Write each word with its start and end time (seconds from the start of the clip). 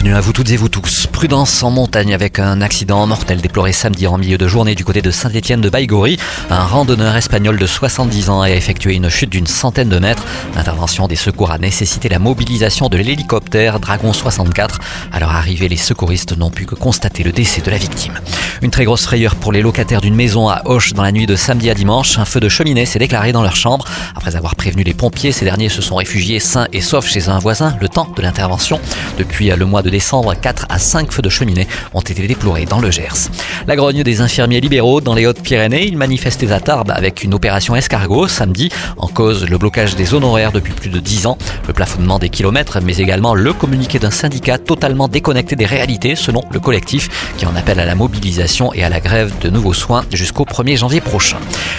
Bienvenue 0.00 0.16
à 0.16 0.22
vous 0.22 0.32
toutes 0.32 0.50
et 0.50 0.56
vous 0.56 0.70
tous. 0.70 1.06
Prudence 1.08 1.62
en 1.62 1.70
montagne 1.70 2.14
avec 2.14 2.38
un 2.38 2.62
accident 2.62 3.06
mortel 3.06 3.42
déploré 3.42 3.72
samedi 3.72 4.06
en 4.06 4.16
milieu 4.16 4.38
de 4.38 4.48
journée 4.48 4.74
du 4.74 4.82
côté 4.82 5.02
de 5.02 5.10
Saint-Étienne 5.10 5.60
de 5.60 5.68
Baïgori. 5.68 6.16
Un 6.48 6.64
randonneur 6.64 7.14
espagnol 7.16 7.58
de 7.58 7.66
70 7.66 8.30
ans 8.30 8.40
a 8.40 8.48
effectué 8.48 8.94
une 8.94 9.10
chute 9.10 9.28
d'une 9.28 9.46
centaine 9.46 9.90
de 9.90 9.98
mètres. 9.98 10.24
L'intervention 10.56 11.06
des 11.06 11.16
secours 11.16 11.50
a 11.50 11.58
nécessité 11.58 12.08
la 12.08 12.18
mobilisation 12.18 12.88
de 12.88 12.96
l'hélicoptère 12.96 13.78
Dragon 13.78 14.14
64. 14.14 14.78
À 15.12 15.20
leur 15.20 15.32
arrivée, 15.32 15.68
les 15.68 15.76
secouristes 15.76 16.34
n'ont 16.34 16.48
pu 16.48 16.64
que 16.64 16.76
constater 16.76 17.22
le 17.22 17.32
décès 17.32 17.60
de 17.60 17.70
la 17.70 17.76
victime. 17.76 18.14
Une 18.62 18.70
très 18.70 18.86
grosse 18.86 19.04
frayeur 19.04 19.36
pour 19.36 19.52
les 19.52 19.60
locataires 19.60 20.00
d'une 20.00 20.14
maison 20.14 20.48
à 20.48 20.62
Auch 20.64 20.94
dans 20.94 21.02
la 21.02 21.12
nuit 21.12 21.26
de 21.26 21.36
samedi 21.36 21.68
à 21.68 21.74
dimanche. 21.74 22.18
Un 22.18 22.24
feu 22.24 22.40
de 22.40 22.48
cheminée 22.48 22.86
s'est 22.86 22.98
déclaré 22.98 23.32
dans 23.32 23.42
leur 23.42 23.56
chambre. 23.56 23.84
Après 24.16 24.34
avoir 24.34 24.56
prévenu 24.56 24.82
les 24.82 24.94
pompiers, 24.94 25.32
ces 25.32 25.44
derniers 25.44 25.68
se 25.68 25.82
sont 25.82 25.96
réfugiés 25.96 26.40
sains 26.40 26.68
et 26.72 26.80
saufs 26.80 27.06
chez 27.06 27.28
un 27.28 27.38
voisin 27.38 27.76
le 27.82 27.90
temps 27.90 28.08
de 28.16 28.22
l'intervention. 28.22 28.80
Depuis 29.18 29.50
le 29.50 29.66
mois 29.66 29.82
de 29.82 29.89
décembre, 29.90 30.34
4 30.34 30.66
à 30.68 30.78
5 30.78 31.12
feux 31.12 31.22
de 31.22 31.28
cheminée 31.28 31.66
ont 31.94 32.00
été 32.00 32.26
déplorés 32.26 32.64
dans 32.64 32.80
le 32.80 32.90
Gers. 32.90 33.30
La 33.66 33.76
grogne 33.76 34.02
des 34.02 34.20
infirmiers 34.20 34.60
libéraux 34.60 35.00
dans 35.00 35.14
les 35.14 35.26
Hautes-Pyrénées, 35.26 35.86
ils 35.86 35.96
manifestaient 35.96 36.52
à 36.52 36.60
Tarbes 36.60 36.92
avec 36.94 37.22
une 37.22 37.34
opération 37.34 37.76
escargot 37.76 38.28
samedi, 38.28 38.70
en 38.96 39.08
cause 39.08 39.48
le 39.48 39.58
blocage 39.58 39.96
des 39.96 40.14
honoraires 40.14 40.52
depuis 40.52 40.72
plus 40.72 40.90
de 40.90 40.98
10 40.98 41.26
ans, 41.26 41.38
le 41.66 41.72
plafonnement 41.72 42.18
des 42.18 42.28
kilomètres, 42.28 42.80
mais 42.82 42.96
également 42.96 43.34
le 43.34 43.52
communiqué 43.52 43.98
d'un 43.98 44.10
syndicat 44.10 44.58
totalement 44.58 45.08
déconnecté 45.08 45.56
des 45.56 45.66
réalités 45.66 46.16
selon 46.16 46.42
le 46.50 46.60
collectif 46.60 47.34
qui 47.36 47.46
en 47.46 47.56
appelle 47.56 47.80
à 47.80 47.84
la 47.84 47.94
mobilisation 47.94 48.72
et 48.74 48.84
à 48.84 48.88
la 48.88 49.00
grève 49.00 49.32
de 49.40 49.50
nouveaux 49.50 49.74
soins 49.74 50.04
jusqu'au 50.12 50.44
1er 50.44 50.76
janvier 50.76 51.00
prochain. 51.00 51.38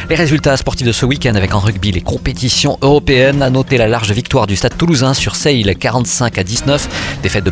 Les 0.09 0.15
résultats 0.15 0.57
sportifs 0.57 0.87
de 0.87 0.91
ce 0.91 1.05
week-end 1.05 1.35
avec 1.35 1.53
en 1.53 1.59
rugby 1.59 1.91
les 1.91 2.01
compétitions 2.01 2.77
européennes, 2.81 3.41
a 3.41 3.49
noté 3.49 3.77
la 3.77 3.87
large 3.87 4.11
victoire 4.11 4.47
du 4.47 4.55
Stade 4.55 4.77
toulousain 4.77 5.13
sur 5.13 5.35
Sale 5.35 5.75
45 5.75 6.37
à 6.37 6.43
19, 6.43 7.19
défaite 7.23 7.43
de 7.43 7.49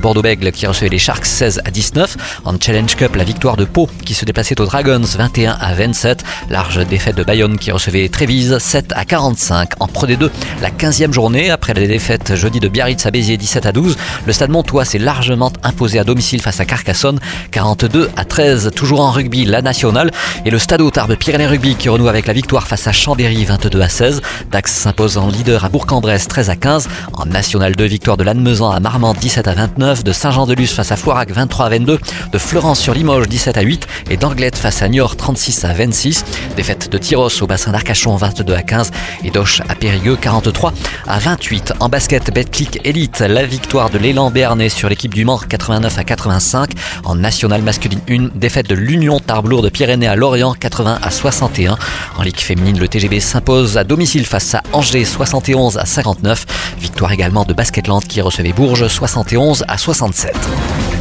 Qui 0.52 0.67
recevait 0.67 0.89
les 0.89 0.97
Sharks 0.97 1.25
16 1.25 1.61
à 1.64 1.72
19. 1.72 2.42
En 2.45 2.59
Challenge 2.59 2.95
Cup, 2.95 3.16
la 3.16 3.23
victoire 3.23 3.55
de 3.55 3.66
Pau 3.66 3.88
qui 4.05 4.14
se 4.14 4.25
déplaçait 4.25 4.59
aux 4.59 4.66
Dragons 4.66 5.02
21 5.02 5.58
à 5.59 5.73
27. 5.73 6.23
Large 6.50 6.88
défaite 6.88 7.16
de 7.16 7.23
Bayonne 7.23 7.58
qui 7.58 7.72
recevait 7.72 8.09
Trévise 8.09 8.58
7 8.58 8.94
à 8.95 9.05
45. 9.05 9.73
En 9.80 9.88
Pro 9.88 10.08
D2, 10.08 10.30
la 10.61 10.72
15e 10.72 11.14
journée 11.14 11.52
après 11.52 11.73
la 11.73 11.86
défaite 11.86 12.36
jeudi 12.36 12.59
de 12.59 12.67
Biarritz 12.67 13.05
à 13.05 13.11
Béziers 13.11 13.38
17 13.38 13.66
à 13.66 13.72
12. 13.72 13.95
Le 14.25 14.33
Stade 14.33 14.50
Montois 14.50 14.86
s'est 14.86 14.97
largement 14.97 15.52
imposé 15.64 16.00
à 16.00 16.03
domicile 16.03 16.42
face 16.42 16.59
à 16.59 16.66
Carcassonne 16.66 17.20
42 17.52 18.09
à 18.17 18.25
13. 18.25 18.72
Toujours 18.75 19.02
en 19.02 19.11
rugby, 19.11 19.45
la 19.45 19.61
nationale 19.61 20.11
et 20.45 20.50
le 20.50 20.58
Stade 20.58 20.80
Tarbes 20.92 21.16
Pyrénées 21.16 21.47
Rugby 21.47 21.75
qui 21.75 21.89
renoue 21.89 22.08
avec 22.08 22.25
la 22.25 22.33
victoire 22.33 22.67
face 22.67 22.88
à 22.88 22.92
Chambéry 22.92 23.44
22 23.44 23.81
à 23.81 23.89
16. 23.89 24.22
Dax 24.52 24.72
s'impose 24.73 25.17
en 25.17 25.27
leader 25.27 25.66
à 25.66 25.70
Bourg-en-Bresse 25.70 26.27
13 26.27 26.50
à 26.50 26.55
15. 26.55 26.88
En 27.14 27.25
National 27.25 27.75
2, 27.75 27.86
victoire 27.86 28.17
de 28.17 28.23
Lannemezan 28.23 28.72
à 28.72 28.80
Marmande 28.80 29.17
17 29.17 29.47
à 29.47 29.53
29. 29.53 30.03
De 30.03 30.11
Saint-Jean-de-Luz 30.40 30.72
face 30.72 30.94
à 30.94 30.95
Floirac 30.95 31.32
23 31.32 31.66
à 31.66 31.70
22, 31.70 32.00
de 32.32 32.38
Florence 32.38 32.80
sur 32.80 32.94
Limoges 32.94 33.28
17 33.28 33.58
à 33.58 33.62
8 33.62 33.88
et 34.09 34.16
d'Anglette 34.16 34.58
face 34.58 34.82
à 34.82 34.88
Niort 34.88 35.18
36 35.18 35.66
à 35.66 35.73
26. 35.73 36.23
Défaite 36.56 36.90
de 36.90 36.98
Tyros 36.98 37.42
au 37.42 37.48
bassin 37.48 37.73
d'Arcachon 37.73 38.16
22 38.16 38.54
à 38.54 38.62
15 38.62 38.92
et 39.26 39.32
d'Auch 39.32 39.62
à 39.67 39.76
Périgueux 39.76 40.16
43 40.16 40.72
à 41.08 41.20
28. 41.20 41.73
En 41.82 41.90
basket, 41.90 42.34
Betclic 42.34 42.80
Elite, 42.86 43.20
la 43.20 43.45
victoire 43.45 43.90
de 43.90 43.98
l'élan 43.98 44.32
Béarnais 44.32 44.70
sur 44.70 44.88
l'équipe 44.88 45.14
du 45.14 45.26
Mans 45.26 45.40
89 45.40 45.98
à 45.98 46.06
85. 46.06 46.70
En 47.04 47.16
nationale 47.16 47.62
masculine 47.62 48.00
1, 48.10 48.30
défaite 48.36 48.70
de 48.70 48.76
l'Union 48.76 49.20
Tarblour 49.20 49.62
de 49.62 49.67
Pyrénées 49.67 50.08
à 50.08 50.16
Lorient 50.16 50.54
80 50.54 51.00
à 51.02 51.12
61. 51.12 51.78
En 52.17 52.21
ligue 52.21 52.39
féminine, 52.39 52.80
le 52.80 52.88
TGB 52.88 53.20
s'impose 53.20 53.77
à 53.77 53.83
domicile 53.83 54.26
face 54.26 54.56
à 54.56 54.64
Angers 54.71 55.04
71 55.04 55.77
à 55.77 55.86
59. 55.86 56.45
Victoire 56.80 57.11
également 57.11 57.44
de 57.44 57.52
Basketland 57.52 58.06
qui 58.06 58.21
recevait 58.21 58.54
Bourges 58.54 58.88
71 58.88 59.66
à 59.67 59.77
67. 59.77 60.29
Сюжет. 60.34 60.98